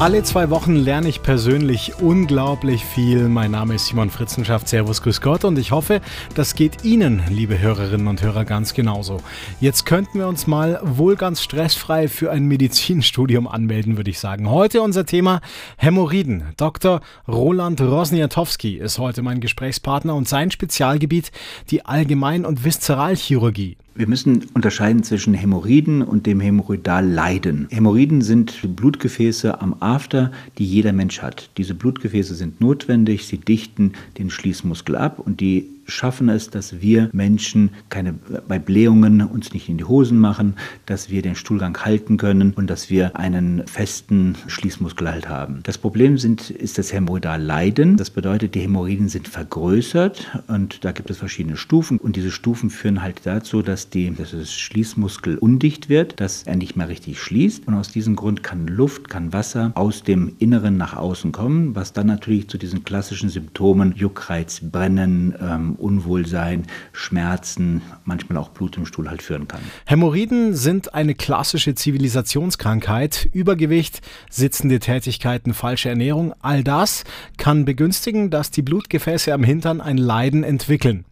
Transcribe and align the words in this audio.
Alle 0.00 0.22
zwei 0.22 0.48
Wochen 0.50 0.76
lerne 0.76 1.08
ich 1.08 1.22
persönlich 1.22 1.94
unglaublich 2.00 2.84
viel. 2.84 3.28
Mein 3.28 3.50
Name 3.50 3.74
ist 3.74 3.86
Simon 3.86 4.10
Fritzenschaft. 4.10 4.68
Servus, 4.68 5.02
Grüß 5.02 5.20
Gott 5.20 5.44
und 5.44 5.58
ich 5.58 5.72
hoffe, 5.72 6.00
das 6.36 6.54
geht 6.54 6.84
Ihnen, 6.84 7.20
liebe 7.28 7.58
Hörerinnen 7.58 8.06
und 8.06 8.22
Hörer, 8.22 8.44
ganz 8.44 8.74
genauso. 8.74 9.16
Jetzt 9.60 9.86
könnten 9.86 10.20
wir 10.20 10.28
uns 10.28 10.46
mal 10.46 10.78
wohl 10.84 11.16
ganz 11.16 11.42
stressfrei 11.42 12.06
für 12.06 12.30
ein 12.30 12.44
Medizinstudium 12.44 13.48
anmelden, 13.48 13.96
würde 13.96 14.10
ich 14.10 14.20
sagen. 14.20 14.48
Heute 14.48 14.82
unser 14.82 15.04
Thema 15.04 15.40
Hämorrhoiden. 15.78 16.44
Dr. 16.56 17.00
Roland 17.26 17.80
Rosniatowski 17.80 18.76
ist 18.76 19.00
heute 19.00 19.22
mein 19.22 19.40
Gesprächspartner 19.40 20.14
und 20.14 20.28
sein 20.28 20.52
Spezialgebiet 20.52 21.32
die 21.70 21.84
Allgemein- 21.86 22.46
und 22.46 22.64
Viszeralchirurgie. 22.64 23.76
Wir 23.98 24.06
müssen 24.06 24.46
unterscheiden 24.54 25.02
zwischen 25.02 25.34
Hämorrhoiden 25.34 26.02
und 26.02 26.24
dem 26.24 26.38
Hämorrhoidalleiden. 26.38 27.66
Hämorrhoiden 27.68 28.22
sind 28.22 28.76
Blutgefäße 28.76 29.60
am 29.60 29.74
After, 29.80 30.30
die 30.56 30.64
jeder 30.64 30.92
Mensch 30.92 31.20
hat. 31.20 31.50
Diese 31.56 31.74
Blutgefäße 31.74 32.36
sind 32.36 32.60
notwendig, 32.60 33.26
sie 33.26 33.38
dichten 33.38 33.94
den 34.16 34.30
Schließmuskel 34.30 34.94
ab 34.94 35.18
und 35.18 35.40
die 35.40 35.68
schaffen 35.88 36.28
es, 36.28 36.50
dass 36.50 36.80
wir 36.80 37.08
Menschen 37.12 37.70
keine, 37.88 38.14
bei 38.46 38.58
Blähungen 38.58 39.22
uns 39.22 39.52
nicht 39.52 39.68
in 39.68 39.78
die 39.78 39.84
Hosen 39.84 40.18
machen, 40.18 40.54
dass 40.86 41.10
wir 41.10 41.22
den 41.22 41.34
Stuhlgang 41.34 41.76
halten 41.84 42.18
können 42.18 42.52
und 42.52 42.68
dass 42.68 42.90
wir 42.90 43.16
einen 43.16 43.66
festen 43.66 44.36
Schließmuskel 44.46 45.10
halt 45.10 45.28
haben. 45.28 45.60
Das 45.62 45.78
Problem 45.78 46.18
sind, 46.18 46.50
ist 46.50 46.78
das 46.78 46.92
Hämorrhoidalleiden. 46.92 47.96
Das 47.96 48.10
bedeutet, 48.10 48.54
die 48.54 48.60
Hämorrhoiden 48.60 49.08
sind 49.08 49.28
vergrößert 49.28 50.42
und 50.46 50.84
da 50.84 50.92
gibt 50.92 51.10
es 51.10 51.18
verschiedene 51.18 51.56
Stufen 51.56 51.98
und 51.98 52.16
diese 52.16 52.30
Stufen 52.30 52.70
führen 52.70 53.02
halt 53.02 53.22
dazu, 53.24 53.62
dass, 53.62 53.88
die, 53.88 54.14
dass 54.14 54.32
das 54.32 54.52
Schließmuskel 54.52 55.38
undicht 55.38 55.88
wird, 55.88 56.20
dass 56.20 56.42
er 56.42 56.56
nicht 56.56 56.76
mehr 56.76 56.88
richtig 56.88 57.20
schließt 57.20 57.66
und 57.66 57.74
aus 57.74 57.88
diesem 57.88 58.14
Grund 58.14 58.42
kann 58.42 58.66
Luft, 58.66 59.08
kann 59.08 59.32
Wasser 59.32 59.72
aus 59.74 60.02
dem 60.02 60.34
Inneren 60.38 60.76
nach 60.76 60.96
außen 60.96 61.32
kommen, 61.32 61.74
was 61.74 61.92
dann 61.92 62.06
natürlich 62.06 62.48
zu 62.48 62.58
diesen 62.58 62.84
klassischen 62.84 63.30
Symptomen 63.30 63.94
Juckreiz, 63.96 64.60
Brennen, 64.60 65.34
ähm, 65.40 65.76
Unwohlsein, 65.78 66.66
Schmerzen, 66.92 67.82
manchmal 68.04 68.38
auch 68.38 68.50
Blut 68.50 68.76
im 68.76 68.86
Stuhl 68.86 69.08
halt 69.08 69.22
führen 69.22 69.48
kann. 69.48 69.60
Hämorrhoiden 69.86 70.54
sind 70.54 70.94
eine 70.94 71.14
klassische 71.14 71.74
Zivilisationskrankheit. 71.74 73.28
Übergewicht, 73.32 74.00
sitzende 74.30 74.78
Tätigkeiten, 74.78 75.54
falsche 75.54 75.88
Ernährung, 75.88 76.34
all 76.40 76.64
das 76.64 77.04
kann 77.36 77.64
begünstigen, 77.64 78.30
dass 78.30 78.50
die 78.50 78.62
Blutgefäße 78.62 79.32
am 79.32 79.44
Hintern 79.44 79.80
ein 79.80 79.98
Leiden 79.98 80.44
entwickeln. 80.44 81.04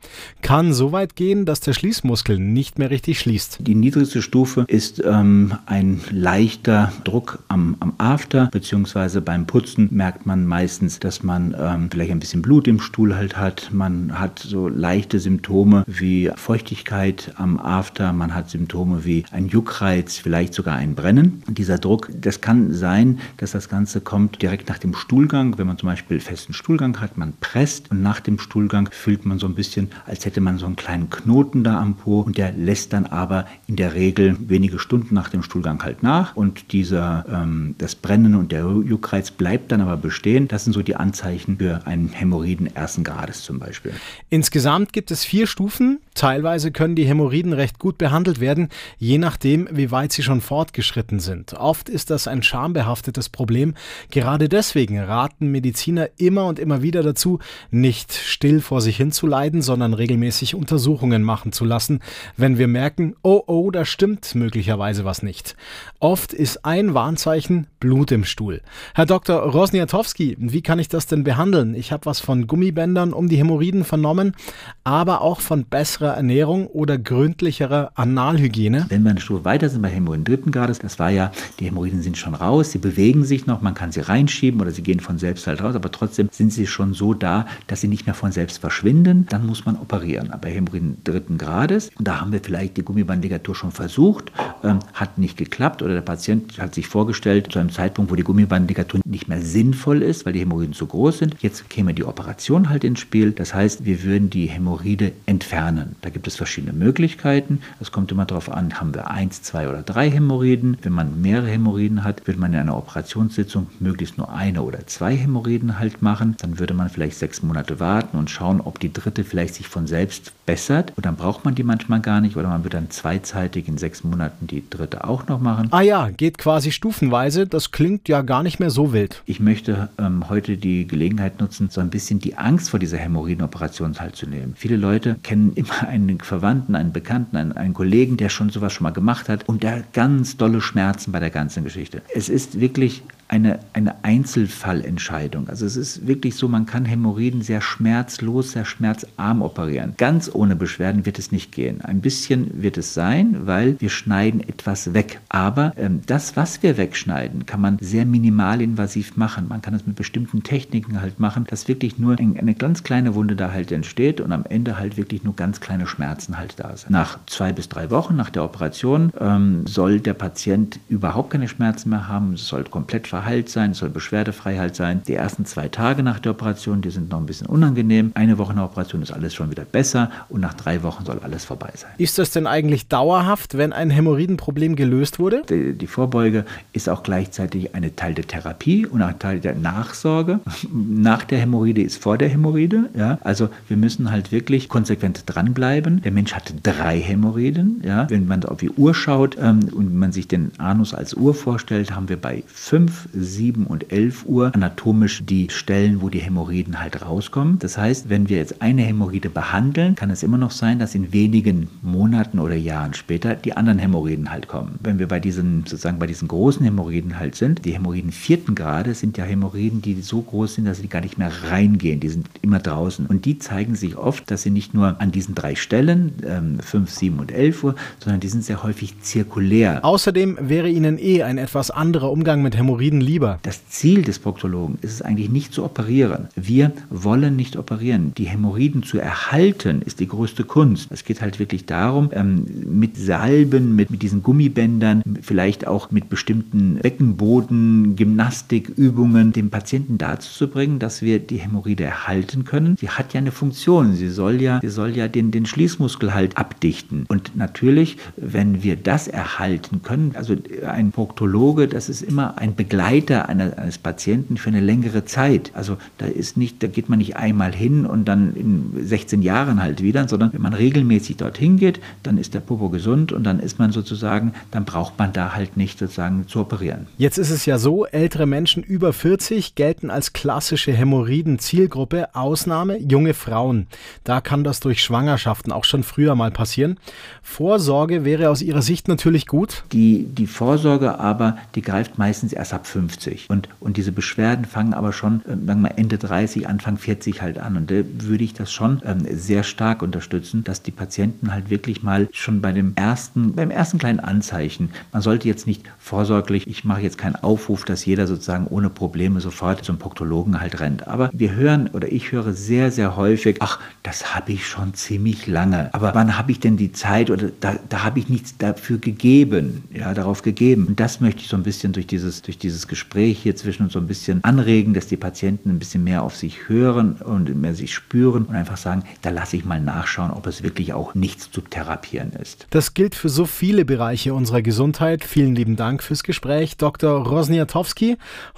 Kann 0.42 0.72
so 0.72 0.92
weit 0.92 1.16
gehen, 1.16 1.44
dass 1.44 1.60
der 1.60 1.72
Schließmuskel 1.72 2.38
nicht 2.38 2.78
mehr 2.78 2.90
richtig 2.90 3.20
schließt. 3.20 3.58
Die 3.60 3.74
niedrigste 3.74 4.22
Stufe 4.22 4.64
ist 4.68 5.02
ähm, 5.04 5.54
ein 5.66 6.00
leichter 6.10 6.92
Druck 7.04 7.38
am, 7.48 7.76
am 7.80 7.94
After, 7.98 8.48
beziehungsweise 8.52 9.20
beim 9.20 9.46
Putzen 9.46 9.88
merkt 9.90 10.26
man 10.26 10.46
meistens, 10.46 10.98
dass 10.98 11.22
man 11.22 11.54
ähm, 11.58 11.88
vielleicht 11.90 12.10
ein 12.10 12.20
bisschen 12.20 12.42
Blut 12.42 12.68
im 12.68 12.80
Stuhl 12.80 13.16
halt 13.16 13.36
hat. 13.36 13.70
Man 13.72 14.18
hat 14.18 14.40
so 14.56 14.68
leichte 14.68 15.20
Symptome 15.20 15.84
wie 15.86 16.30
Feuchtigkeit 16.34 17.32
am 17.36 17.60
After, 17.60 18.14
man 18.14 18.34
hat 18.34 18.48
Symptome 18.48 19.04
wie 19.04 19.24
ein 19.30 19.48
Juckreiz, 19.48 20.16
vielleicht 20.16 20.54
sogar 20.54 20.76
ein 20.76 20.94
Brennen. 20.94 21.42
Dieser 21.46 21.76
Druck, 21.76 22.08
das 22.18 22.40
kann 22.40 22.72
sein, 22.72 23.18
dass 23.36 23.50
das 23.50 23.68
Ganze 23.68 24.00
kommt 24.00 24.40
direkt 24.40 24.70
nach 24.70 24.78
dem 24.78 24.94
Stuhlgang. 24.94 25.58
Wenn 25.58 25.66
man 25.66 25.76
zum 25.76 25.90
Beispiel 25.90 26.20
festen 26.20 26.54
Stuhlgang 26.54 26.98
hat, 27.00 27.18
man 27.18 27.34
presst 27.38 27.90
und 27.90 28.00
nach 28.00 28.20
dem 28.20 28.38
Stuhlgang 28.38 28.88
fühlt 28.90 29.26
man 29.26 29.38
so 29.38 29.46
ein 29.46 29.54
bisschen, 29.54 29.90
als 30.06 30.24
hätte 30.24 30.40
man 30.40 30.56
so 30.56 30.64
einen 30.64 30.76
kleinen 30.76 31.10
Knoten 31.10 31.62
da 31.62 31.78
am 31.78 31.96
Po 31.96 32.20
und 32.20 32.38
der 32.38 32.52
lässt 32.52 32.94
dann 32.94 33.04
aber 33.04 33.44
in 33.66 33.76
der 33.76 33.92
Regel 33.92 34.38
wenige 34.40 34.78
Stunden 34.78 35.14
nach 35.14 35.28
dem 35.28 35.42
Stuhlgang 35.42 35.82
halt 35.82 36.02
nach 36.02 36.34
und 36.34 36.72
dieser, 36.72 37.26
ähm, 37.30 37.74
das 37.76 37.94
Brennen 37.94 38.34
und 38.34 38.52
der 38.52 38.62
Juckreiz 38.62 39.30
bleibt 39.30 39.70
dann 39.70 39.82
aber 39.82 39.98
bestehen. 39.98 40.48
Das 40.48 40.64
sind 40.64 40.72
so 40.72 40.82
die 40.82 40.96
Anzeichen 40.96 41.58
für 41.58 41.86
einen 41.86 42.08
Hämorrhoiden 42.08 42.74
ersten 42.74 43.04
Grades 43.04 43.42
zum 43.42 43.58
Beispiel. 43.58 43.92
In 44.30 44.45
Insgesamt 44.46 44.92
gibt 44.92 45.10
es 45.10 45.24
vier 45.24 45.48
Stufen. 45.48 45.98
Teilweise 46.14 46.70
können 46.70 46.94
die 46.94 47.04
Hämorrhoiden 47.04 47.52
recht 47.52 47.80
gut 47.80 47.98
behandelt 47.98 48.38
werden, 48.38 48.68
je 48.96 49.18
nachdem, 49.18 49.68
wie 49.72 49.90
weit 49.90 50.12
sie 50.12 50.22
schon 50.22 50.40
fortgeschritten 50.40 51.18
sind. 51.18 51.54
Oft 51.54 51.88
ist 51.88 52.10
das 52.10 52.28
ein 52.28 52.44
schambehaftetes 52.44 53.28
Problem. 53.28 53.74
Gerade 54.12 54.48
deswegen 54.48 55.00
raten 55.00 55.48
Mediziner 55.48 56.08
immer 56.16 56.46
und 56.46 56.60
immer 56.60 56.80
wieder 56.80 57.02
dazu, 57.02 57.40
nicht 57.72 58.12
still 58.14 58.60
vor 58.60 58.80
sich 58.80 58.96
hinzuleiden, 58.96 59.62
sondern 59.62 59.94
regelmäßig 59.94 60.54
Untersuchungen 60.54 61.24
machen 61.24 61.50
zu 61.50 61.64
lassen, 61.64 62.00
wenn 62.36 62.56
wir 62.56 62.68
merken, 62.68 63.16
oh 63.22 63.42
oh, 63.48 63.72
da 63.72 63.84
stimmt 63.84 64.36
möglicherweise 64.36 65.04
was 65.04 65.24
nicht. 65.24 65.56
Oft 65.98 66.32
ist 66.32 66.64
ein 66.64 66.94
Warnzeichen 66.94 67.66
Blut 67.80 68.12
im 68.12 68.24
Stuhl. 68.24 68.62
Herr 68.94 69.06
Dr. 69.06 69.40
Rosniatowski, 69.40 70.36
wie 70.38 70.62
kann 70.62 70.78
ich 70.78 70.88
das 70.88 71.08
denn 71.08 71.24
behandeln? 71.24 71.74
Ich 71.74 71.90
habe 71.90 72.06
was 72.06 72.20
von 72.20 72.46
Gummibändern 72.46 73.12
um 73.12 73.28
die 73.28 73.36
Hämorrhoiden 73.36 73.84
vernommen 73.84 74.35
aber 74.84 75.20
auch 75.20 75.40
von 75.40 75.64
besserer 75.64 76.14
Ernährung 76.14 76.66
oder 76.68 76.98
gründlicherer 76.98 77.90
Analhygiene. 77.94 78.86
Wenn 78.88 79.02
wir 79.02 79.10
eine 79.10 79.20
Stufe 79.20 79.44
weiter 79.44 79.68
sind 79.68 79.82
bei 79.82 79.88
Hämorrhoiden 79.88 80.24
dritten 80.24 80.50
Grades, 80.50 80.78
das 80.78 80.98
war 80.98 81.10
ja, 81.10 81.32
die 81.58 81.66
Hämorrhoiden 81.66 82.02
sind 82.02 82.16
schon 82.16 82.34
raus, 82.34 82.72
sie 82.72 82.78
bewegen 82.78 83.24
sich 83.24 83.46
noch, 83.46 83.62
man 83.62 83.74
kann 83.74 83.92
sie 83.92 84.00
reinschieben 84.00 84.60
oder 84.60 84.70
sie 84.70 84.82
gehen 84.82 85.00
von 85.00 85.18
selbst 85.18 85.46
halt 85.46 85.62
raus, 85.62 85.74
aber 85.74 85.90
trotzdem 85.90 86.28
sind 86.30 86.52
sie 86.52 86.66
schon 86.66 86.94
so 86.94 87.14
da, 87.14 87.46
dass 87.66 87.80
sie 87.80 87.88
nicht 87.88 88.06
mehr 88.06 88.14
von 88.14 88.32
selbst 88.32 88.58
verschwinden, 88.58 89.26
dann 89.28 89.46
muss 89.46 89.66
man 89.66 89.76
operieren. 89.76 90.30
Aber 90.30 90.48
Hämorrhoiden 90.48 90.98
dritten 91.04 91.38
Grades, 91.38 91.90
da 91.98 92.20
haben 92.20 92.32
wir 92.32 92.40
vielleicht 92.40 92.76
die 92.76 92.82
Gummibandligatur 92.82 93.54
schon 93.54 93.72
versucht, 93.72 94.32
ähm, 94.62 94.78
hat 94.94 95.18
nicht 95.18 95.36
geklappt 95.36 95.82
oder 95.82 95.94
der 95.94 96.00
Patient 96.00 96.58
hat 96.58 96.74
sich 96.74 96.86
vorgestellt, 96.86 97.52
zu 97.52 97.58
einem 97.58 97.70
Zeitpunkt, 97.70 98.10
wo 98.10 98.14
die 98.14 98.24
Gummibandligatur 98.24 99.00
nicht 99.04 99.28
mehr 99.28 99.42
sinnvoll 99.42 100.02
ist, 100.02 100.26
weil 100.26 100.32
die 100.32 100.40
Hämorrhoiden 100.40 100.74
zu 100.74 100.86
groß 100.86 101.18
sind. 101.18 101.36
Jetzt 101.40 101.68
käme 101.68 101.94
die 101.94 102.04
Operation 102.04 102.68
halt 102.68 102.84
ins 102.84 103.00
Spiel. 103.00 103.32
Das 103.32 103.54
heißt, 103.54 103.84
wir 103.84 104.02
würden 104.02 104.15
würden 104.16 104.30
die 104.30 104.46
Hämorrhoide 104.46 105.12
entfernen. 105.26 105.94
Da 106.00 106.08
gibt 106.08 106.26
es 106.26 106.36
verschiedene 106.36 106.72
Möglichkeiten. 106.72 107.60
Es 107.80 107.92
kommt 107.92 108.10
immer 108.10 108.24
darauf 108.24 108.50
an, 108.50 108.80
haben 108.80 108.94
wir 108.94 109.10
eins, 109.10 109.42
zwei 109.42 109.68
oder 109.68 109.82
drei 109.82 110.10
Hämorrhoiden. 110.10 110.78
Wenn 110.80 110.94
man 110.94 111.20
mehrere 111.20 111.48
Hämorrhoiden 111.48 112.02
hat, 112.02 112.26
würde 112.26 112.40
man 112.40 112.54
in 112.54 112.60
einer 112.60 112.78
Operationssitzung 112.78 113.66
möglichst 113.78 114.16
nur 114.16 114.32
eine 114.32 114.62
oder 114.62 114.86
zwei 114.86 115.14
Hämorrhoiden 115.14 115.78
halt 115.78 116.00
machen. 116.00 116.34
Dann 116.40 116.58
würde 116.58 116.72
man 116.72 116.88
vielleicht 116.88 117.18
sechs 117.18 117.42
Monate 117.42 117.78
warten 117.78 118.16
und 118.16 118.30
schauen, 118.30 118.62
ob 118.62 118.80
die 118.80 118.90
dritte 118.90 119.22
vielleicht 119.22 119.54
sich 119.54 119.68
von 119.68 119.86
selbst 119.86 120.32
bessert. 120.46 120.94
Und 120.96 121.04
dann 121.04 121.16
braucht 121.16 121.44
man 121.44 121.54
die 121.54 121.62
manchmal 121.62 122.00
gar 122.00 122.22
nicht 122.22 122.38
oder 122.38 122.48
man 122.48 122.64
wird 122.64 122.72
dann 122.72 122.88
zweizeitig 122.88 123.68
in 123.68 123.76
sechs 123.76 124.02
Monaten 124.02 124.46
die 124.46 124.64
dritte 124.70 125.04
auch 125.04 125.26
noch 125.26 125.40
machen. 125.40 125.68
Ah 125.72 125.82
ja, 125.82 126.08
geht 126.08 126.38
quasi 126.38 126.72
stufenweise. 126.72 127.46
Das 127.46 127.70
klingt 127.70 128.08
ja 128.08 128.22
gar 128.22 128.42
nicht 128.42 128.60
mehr 128.60 128.70
so 128.70 128.94
wild. 128.94 129.22
Ich 129.26 129.40
möchte 129.40 129.90
ähm, 129.98 130.30
heute 130.30 130.56
die 130.56 130.86
Gelegenheit 130.86 131.38
nutzen, 131.38 131.68
so 131.70 131.82
ein 131.82 131.90
bisschen 131.90 132.18
die 132.18 132.38
Angst 132.38 132.70
vor 132.70 132.80
dieser 132.80 132.96
Hämorrhoidenoperation 132.96 133.94
halt 133.98 134.05
teilzunehmen. 134.06 134.54
Viele 134.56 134.76
Leute 134.76 135.16
kennen 135.22 135.52
immer 135.54 135.82
einen 135.88 136.20
Verwandten, 136.20 136.74
einen 136.74 136.92
Bekannten, 136.92 137.36
einen, 137.36 137.52
einen 137.52 137.74
Kollegen, 137.74 138.16
der 138.16 138.28
schon 138.28 138.50
sowas 138.50 138.72
schon 138.72 138.84
mal 138.84 138.90
gemacht 138.90 139.28
hat 139.28 139.48
und 139.48 139.62
der 139.62 139.82
ganz 139.92 140.36
dolle 140.36 140.60
Schmerzen 140.60 141.12
bei 141.12 141.20
der 141.20 141.30
ganzen 141.30 141.64
Geschichte. 141.64 142.02
Es 142.14 142.28
ist 142.28 142.60
wirklich 142.60 143.02
eine, 143.28 143.58
eine 143.72 144.04
Einzelfallentscheidung. 144.04 145.48
Also 145.48 145.66
es 145.66 145.76
ist 145.76 146.06
wirklich 146.06 146.36
so, 146.36 146.48
man 146.48 146.66
kann 146.66 146.84
Hämorrhoiden 146.84 147.42
sehr 147.42 147.60
schmerzlos, 147.60 148.52
sehr 148.52 148.64
schmerzarm 148.64 149.42
operieren. 149.42 149.94
Ganz 149.96 150.30
ohne 150.32 150.54
Beschwerden 150.54 151.06
wird 151.06 151.18
es 151.18 151.32
nicht 151.32 151.52
gehen. 151.52 151.80
Ein 151.80 152.00
bisschen 152.00 152.62
wird 152.62 152.78
es 152.78 152.94
sein, 152.94 153.46
weil 153.46 153.80
wir 153.80 153.90
schneiden 153.90 154.40
etwas 154.40 154.94
weg. 154.94 155.20
Aber 155.28 155.72
ähm, 155.76 156.02
das, 156.06 156.36
was 156.36 156.62
wir 156.62 156.76
wegschneiden, 156.76 157.46
kann 157.46 157.60
man 157.60 157.78
sehr 157.80 158.06
minimalinvasiv 158.06 159.16
machen. 159.16 159.46
Man 159.48 159.62
kann 159.62 159.74
es 159.74 159.86
mit 159.86 159.96
bestimmten 159.96 160.42
Techniken 160.42 161.00
halt 161.00 161.18
machen, 161.18 161.46
dass 161.48 161.66
wirklich 161.66 161.98
nur 161.98 162.18
ein, 162.18 162.38
eine 162.38 162.54
ganz 162.54 162.84
kleine 162.84 163.14
Wunde 163.14 163.34
da 163.34 163.52
halt 163.52 163.72
entsteht 163.72 164.20
und 164.20 164.32
am 164.32 164.44
Ende 164.48 164.78
halt 164.78 164.96
wirklich 164.96 165.24
nur 165.24 165.34
ganz 165.34 165.60
kleine 165.60 165.86
Schmerzen 165.86 166.38
halt 166.38 166.54
da 166.58 166.76
sind. 166.76 166.90
Nach 166.90 167.18
zwei 167.26 167.52
bis 167.52 167.68
drei 167.68 167.90
Wochen 167.90 168.14
nach 168.14 168.30
der 168.30 168.44
Operation 168.44 169.12
ähm, 169.18 169.66
soll 169.66 169.98
der 169.98 170.14
Patient 170.14 170.78
überhaupt 170.88 171.30
keine 171.30 171.48
Schmerzen 171.48 171.90
mehr 171.90 172.06
haben. 172.06 172.36
Soll 172.36 172.64
komplett 172.64 173.08
verheilt 173.16 173.48
sein, 173.48 173.70
es 173.70 173.78
soll 173.78 173.88
beschwerdefrei 173.88 174.58
halt 174.58 174.76
sein. 174.76 175.00
Die 175.08 175.14
ersten 175.14 175.46
zwei 175.46 175.68
Tage 175.68 176.02
nach 176.02 176.18
der 176.18 176.32
Operation, 176.32 176.82
die 176.82 176.90
sind 176.90 177.10
noch 177.10 177.18
ein 177.18 177.24
bisschen 177.24 177.46
unangenehm. 177.46 178.12
Eine 178.12 178.36
Woche 178.36 178.52
nach 178.52 178.64
Operation 178.64 179.00
ist 179.00 179.10
alles 179.10 179.32
schon 179.32 179.50
wieder 179.50 179.64
besser 179.64 180.10
und 180.28 180.42
nach 180.42 180.52
drei 180.52 180.82
Wochen 180.82 181.06
soll 181.06 181.20
alles 181.20 181.46
vorbei 181.46 181.70
sein. 181.74 181.92
Ist 181.96 182.18
das 182.18 182.30
denn 182.30 182.46
eigentlich 182.46 182.88
dauerhaft, 182.88 183.56
wenn 183.56 183.72
ein 183.72 183.88
Hämorrhoidenproblem 183.88 184.76
gelöst 184.76 185.18
wurde? 185.18 185.44
Die, 185.48 185.72
die 185.72 185.86
Vorbeuge 185.86 186.44
ist 186.74 186.90
auch 186.90 187.02
gleichzeitig 187.02 187.74
eine 187.74 187.96
Teil 187.96 188.12
der 188.12 188.26
Therapie 188.26 188.84
und 188.84 189.00
ein 189.00 189.18
Teil 189.18 189.40
der 189.40 189.54
Nachsorge. 189.54 190.40
Nach 190.70 191.24
der 191.24 191.38
Hämorrhoide 191.38 191.80
ist 191.80 192.02
vor 192.02 192.18
der 192.18 192.28
Hämorrhoide. 192.28 192.90
Ja? 192.94 193.18
Also 193.24 193.48
wir 193.66 193.78
müssen 193.78 194.10
halt 194.10 194.30
wirklich 194.30 194.68
konsequent 194.68 195.22
dranbleiben. 195.24 196.02
Der 196.02 196.12
Mensch 196.12 196.34
hat 196.34 196.52
drei 196.62 197.00
Hämorrhoiden. 197.00 197.80
Ja? 197.82 198.10
Wenn 198.10 198.26
man 198.26 198.44
auf 198.44 198.58
die 198.58 198.70
Uhr 198.70 198.94
schaut 198.94 199.38
ähm, 199.40 199.70
und 199.72 199.94
man 199.94 200.12
sich 200.12 200.28
den 200.28 200.50
Anus 200.58 200.92
als 200.92 201.14
Uhr 201.14 201.34
vorstellt, 201.34 201.96
haben 201.96 202.10
wir 202.10 202.18
bei 202.18 202.42
fünf 202.46 203.05
5, 203.06 203.10
7 203.12 203.66
und 203.66 203.92
11 203.92 204.24
Uhr 204.26 204.54
anatomisch 204.54 205.24
die 205.24 205.48
Stellen, 205.50 206.02
wo 206.02 206.08
die 206.08 206.18
Hämorrhoiden 206.18 206.80
halt 206.80 207.02
rauskommen. 207.04 207.58
Das 207.58 207.78
heißt, 207.78 208.08
wenn 208.08 208.28
wir 208.28 208.38
jetzt 208.38 208.62
eine 208.62 208.82
Hämorrhoide 208.82 209.30
behandeln, 209.30 209.94
kann 209.94 210.10
es 210.10 210.22
immer 210.22 210.38
noch 210.38 210.50
sein, 210.50 210.78
dass 210.78 210.94
in 210.94 211.12
wenigen 211.12 211.68
Monaten 211.82 212.38
oder 212.38 212.54
Jahren 212.54 212.94
später 212.94 213.34
die 213.34 213.56
anderen 213.56 213.78
Hämorrhoiden 213.78 214.30
halt 214.30 214.48
kommen. 214.48 214.78
Wenn 214.82 214.98
wir 214.98 215.08
bei 215.08 215.20
diesen 215.20 215.64
sozusagen 215.66 215.98
bei 215.98 216.06
diesen 216.06 216.28
großen 216.28 216.64
Hämorrhoiden 216.64 217.18
halt 217.18 217.34
sind, 217.34 217.64
die 217.64 217.74
Hämorrhoiden 217.74 218.12
vierten 218.12 218.54
Grades 218.54 219.00
sind 219.00 219.18
ja 219.18 219.24
Hämorrhoiden, 219.24 219.82
die 219.82 220.00
so 220.00 220.20
groß 220.20 220.54
sind, 220.54 220.64
dass 220.66 220.78
sie 220.78 220.88
gar 220.88 221.00
nicht 221.00 221.18
mehr 221.18 221.30
reingehen. 221.50 222.00
Die 222.00 222.08
sind 222.08 222.28
immer 222.42 222.58
draußen 222.58 223.06
und 223.06 223.24
die 223.24 223.38
zeigen 223.38 223.74
sich 223.74 223.96
oft, 223.96 224.30
dass 224.30 224.42
sie 224.42 224.50
nicht 224.50 224.74
nur 224.74 225.00
an 225.00 225.12
diesen 225.12 225.34
drei 225.34 225.54
Stellen, 225.54 226.12
ähm, 226.26 226.58
5, 226.60 226.90
7 226.90 227.18
und 227.18 227.32
11 227.32 227.64
Uhr, 227.64 227.74
sondern 227.98 228.20
die 228.20 228.28
sind 228.28 228.44
sehr 228.44 228.62
häufig 228.62 229.00
zirkulär. 229.00 229.84
Außerdem 229.84 230.38
wäre 230.40 230.68
Ihnen 230.68 230.98
eh 230.98 231.22
ein 231.22 231.38
etwas 231.38 231.70
anderer 231.70 232.10
Umgang 232.10 232.42
mit 232.42 232.56
Hämorrhoiden 232.56 232.95
lieber. 233.00 233.38
Das 233.42 233.68
Ziel 233.68 234.02
des 234.02 234.18
Proktologen 234.18 234.78
ist 234.80 234.92
es 234.92 235.02
eigentlich 235.02 235.30
nicht 235.30 235.52
zu 235.52 235.64
operieren. 235.64 236.28
Wir 236.34 236.72
wollen 236.90 237.36
nicht 237.36 237.56
operieren. 237.56 238.12
Die 238.16 238.24
Hämorrhoiden 238.24 238.82
zu 238.82 238.98
erhalten 238.98 239.82
ist 239.82 240.00
die 240.00 240.08
größte 240.08 240.44
Kunst. 240.44 240.88
Es 240.90 241.04
geht 241.04 241.20
halt 241.20 241.38
wirklich 241.38 241.66
darum, 241.66 242.10
ähm, 242.12 242.46
mit 242.64 242.96
Salben, 242.96 243.76
mit, 243.76 243.90
mit 243.90 244.02
diesen 244.02 244.22
Gummibändern, 244.22 245.02
vielleicht 245.22 245.66
auch 245.66 245.90
mit 245.90 246.08
bestimmten 246.08 246.76
Beckenboden, 246.76 247.96
Gymnastikübungen 247.96 249.32
dem 249.32 249.50
Patienten 249.50 249.98
dazu 249.98 250.32
zu 250.32 250.48
bringen, 250.48 250.78
dass 250.78 251.02
wir 251.02 251.18
die 251.18 251.38
Hämorrhoide 251.38 251.84
erhalten 251.84 252.44
können. 252.44 252.76
Sie 252.80 252.88
hat 252.88 253.14
ja 253.14 253.18
eine 253.18 253.32
Funktion. 253.32 253.94
Sie 253.94 254.08
soll 254.08 254.40
ja, 254.40 254.60
sie 254.60 254.68
soll 254.68 254.96
ja 254.96 255.08
den, 255.08 255.30
den 255.30 255.46
Schließmuskel 255.46 256.14
halt 256.14 256.36
abdichten. 256.36 257.04
Und 257.08 257.36
natürlich, 257.36 257.98
wenn 258.16 258.62
wir 258.62 258.76
das 258.76 259.08
erhalten 259.08 259.82
können, 259.82 260.12
also 260.14 260.34
ein 260.66 260.92
Proktologe, 260.92 261.68
das 261.68 261.88
ist 261.88 262.02
immer 262.02 262.38
ein 262.38 262.54
Begleiter 262.54 262.85
eines 262.86 263.78
Patienten 263.78 264.36
für 264.36 264.48
eine 264.48 264.60
längere 264.60 265.04
Zeit. 265.04 265.50
Also 265.54 265.76
da 265.98 266.06
ist 266.06 266.36
nicht, 266.36 266.62
da 266.62 266.66
geht 266.66 266.88
man 266.88 266.98
nicht 266.98 267.16
einmal 267.16 267.54
hin 267.54 267.86
und 267.86 268.06
dann 268.06 268.34
in 268.34 268.72
16 268.86 269.22
Jahren 269.22 269.62
halt 269.62 269.82
wieder, 269.82 270.06
sondern 270.08 270.32
wenn 270.32 270.42
man 270.42 270.54
regelmäßig 270.54 271.16
dorthin 271.16 271.56
geht, 271.56 271.80
dann 272.02 272.18
ist 272.18 272.34
der 272.34 272.40
Popo 272.40 272.68
gesund 272.68 273.12
und 273.12 273.24
dann 273.24 273.40
ist 273.40 273.58
man 273.58 273.72
sozusagen, 273.72 274.32
dann 274.50 274.64
braucht 274.64 274.98
man 274.98 275.12
da 275.12 275.34
halt 275.34 275.56
nicht 275.56 275.78
sozusagen 275.78 276.26
zu 276.28 276.40
operieren. 276.40 276.86
Jetzt 276.98 277.18
ist 277.18 277.30
es 277.30 277.46
ja 277.46 277.58
so, 277.58 277.86
ältere 277.86 278.26
Menschen 278.26 278.62
über 278.62 278.92
40 278.92 279.54
gelten 279.54 279.90
als 279.90 280.12
klassische 280.12 280.72
Hämorrhoiden-Zielgruppe, 280.72 282.14
Ausnahme 282.14 282.78
junge 282.78 283.14
Frauen. 283.14 283.66
Da 284.04 284.20
kann 284.20 284.44
das 284.44 284.60
durch 284.60 284.82
Schwangerschaften 284.82 285.52
auch 285.52 285.64
schon 285.64 285.82
früher 285.82 286.14
mal 286.14 286.30
passieren. 286.30 286.78
Vorsorge 287.22 288.04
wäre 288.04 288.30
aus 288.30 288.42
Ihrer 288.42 288.62
Sicht 288.62 288.88
natürlich 288.88 289.26
gut. 289.26 289.64
Die, 289.72 290.06
die 290.06 290.26
Vorsorge 290.26 290.98
aber, 290.98 291.38
die 291.54 291.62
greift 291.62 291.98
meistens 291.98 292.32
erst 292.32 292.54
ab 292.54 292.66
50. 292.76 293.30
Und, 293.30 293.48
und 293.58 293.78
diese 293.78 293.90
Beschwerden 293.90 294.44
fangen 294.44 294.74
aber 294.74 294.92
schon, 294.92 295.22
äh, 295.22 295.46
sagen 295.46 295.62
wir 295.62 295.78
Ende 295.78 295.96
30, 295.96 296.46
Anfang 296.46 296.76
40 296.76 297.22
halt 297.22 297.38
an. 297.38 297.56
Und 297.56 297.70
da 297.70 297.76
würde 298.00 298.22
ich 298.22 298.34
das 298.34 298.52
schon 298.52 298.82
ähm, 298.84 299.06
sehr 299.10 299.44
stark 299.44 299.80
unterstützen, 299.80 300.44
dass 300.44 300.62
die 300.62 300.72
Patienten 300.72 301.32
halt 301.32 301.48
wirklich 301.48 301.82
mal 301.82 302.08
schon 302.12 302.42
bei 302.42 302.52
dem 302.52 302.74
ersten, 302.76 303.32
beim 303.32 303.50
ersten 303.50 303.78
kleinen 303.78 304.00
Anzeichen, 304.00 304.70
man 304.92 305.00
sollte 305.00 305.26
jetzt 305.26 305.46
nicht 305.46 305.62
vorsorglich, 305.78 306.46
ich 306.46 306.64
mache 306.64 306.82
jetzt 306.82 306.98
keinen 306.98 307.16
Aufruf, 307.16 307.64
dass 307.64 307.86
jeder 307.86 308.06
sozusagen 308.06 308.46
ohne 308.46 308.68
Probleme 308.68 309.22
sofort 309.22 309.64
zum 309.64 309.78
Proktologen 309.78 310.38
halt 310.38 310.60
rennt. 310.60 310.86
Aber 310.86 311.08
wir 311.14 311.34
hören 311.34 311.70
oder 311.72 311.90
ich 311.90 312.12
höre 312.12 312.34
sehr, 312.34 312.70
sehr 312.70 312.96
häufig, 312.96 313.38
ach, 313.40 313.58
das 313.84 314.14
habe 314.14 314.32
ich 314.32 314.46
schon 314.46 314.74
ziemlich 314.74 315.26
lange. 315.26 315.72
Aber 315.72 315.94
wann 315.94 316.18
habe 316.18 316.30
ich 316.30 316.40
denn 316.40 316.58
die 316.58 316.72
Zeit 316.72 317.10
oder 317.10 317.30
da, 317.40 317.54
da 317.70 317.84
habe 317.84 318.00
ich 318.00 318.10
nichts 318.10 318.36
dafür 318.36 318.76
gegeben, 318.76 319.64
ja, 319.72 319.94
darauf 319.94 320.20
gegeben. 320.20 320.66
Und 320.66 320.78
das 320.78 321.00
möchte 321.00 321.22
ich 321.22 321.28
so 321.28 321.36
ein 321.36 321.42
bisschen 321.42 321.72
durch 321.72 321.86
dieses, 321.86 322.20
durch 322.20 322.36
Gespräch 322.68 323.18
hier 323.22 323.36
zwischen 323.36 323.64
uns 323.64 323.72
so 323.72 323.78
ein 323.78 323.86
bisschen 323.86 324.22
anregen, 324.24 324.74
dass 324.74 324.86
die 324.86 324.96
Patienten 324.96 325.50
ein 325.50 325.58
bisschen 325.58 325.84
mehr 325.84 326.02
auf 326.02 326.16
sich 326.16 326.48
hören 326.48 326.94
und 326.94 327.34
mehr 327.34 327.54
sich 327.54 327.74
spüren 327.74 328.24
und 328.24 328.34
einfach 328.34 328.56
sagen, 328.56 328.84
da 329.02 329.10
lasse 329.10 329.36
ich 329.36 329.44
mal 329.44 329.60
nachschauen, 329.60 330.10
ob 330.10 330.26
es 330.26 330.42
wirklich 330.42 330.72
auch 330.72 330.94
nichts 330.94 331.30
zu 331.30 331.40
therapieren 331.40 332.12
ist. 332.12 332.46
Das 332.50 332.74
gilt 332.74 332.94
für 332.94 333.08
so 333.08 333.26
viele 333.26 333.64
Bereiche 333.64 334.14
unserer 334.14 334.42
Gesundheit. 334.42 335.04
Vielen 335.04 335.34
lieben 335.34 335.56
Dank 335.56 335.82
fürs 335.82 336.02
Gespräch, 336.02 336.56
Dr. 336.56 337.06
Rosniatowski. 337.06 337.96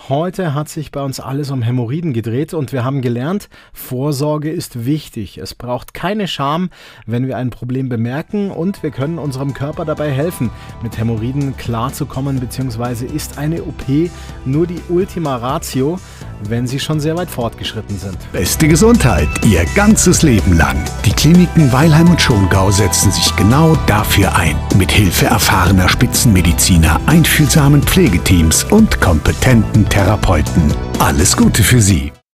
Heute 0.09 0.55
hat 0.55 0.69
sich 0.69 0.93
bei 0.93 1.03
uns 1.03 1.21
alles 1.21 1.51
um 1.51 1.63
Hämorrhoiden 1.63 2.13
gedreht 2.13 2.55
und 2.55 2.73
wir 2.73 2.85
haben 2.85 3.03
gelernt, 3.03 3.49
Vorsorge 3.73 4.51
ist 4.51 4.85
wichtig. 4.85 5.39
Es 5.39 5.55
braucht 5.55 5.95
keine 5.95 6.29
Scham, 6.29 6.71
wenn 7.07 7.27
wir 7.27 7.37
ein 7.37 7.51
Problem 7.51 7.89
bemerken 7.89 8.51
und 8.51 8.83
wir 8.83 8.91
können 8.91 9.19
unserem 9.19 9.55
Körper 9.55 9.85
dabei 9.85 10.11
helfen, 10.11 10.51
mit 10.83 10.99
Hämorrhoiden 10.99 11.57
klarzukommen, 11.57 12.41
beziehungsweise 12.41 13.07
ist 13.07 13.39
eine 13.39 13.63
OP 13.63 13.85
nur 14.45 14.67
die 14.67 14.81
Ultima 14.89 15.37
Ratio, 15.37 15.99
wenn 16.45 16.67
sie 16.67 16.79
schon 16.79 17.01
sehr 17.01 17.17
weit 17.17 17.31
fortgeschritten 17.31 17.99
sind. 17.99 18.17
Beste 18.33 18.69
Gesundheit, 18.69 19.29
ihr 19.45 19.65
ganzes 19.75 20.23
Leben 20.23 20.57
lang. 20.57 20.77
Die 21.05 21.13
Kliniken 21.13 21.73
Weilheim 21.73 22.11
und 22.11 22.21
Schongau 22.21 22.71
setzen 22.71 23.11
sich 23.11 23.35
genau 23.37 23.77
dafür 23.87 24.37
ein. 24.37 24.57
Mit 24.77 24.91
Hilfe 24.91 25.27
erfahrener 25.27 25.89
Spitzenmediziner, 25.89 27.01
einfühlsamen 27.07 27.83
Pflegeteams 27.83 28.65
und 28.65 29.01
kompetenten 29.01 29.89
Therapeuten. 29.89 30.73
Alles 30.99 31.37
Gute 31.37 31.63
für 31.63 31.81
Sie. 31.81 32.13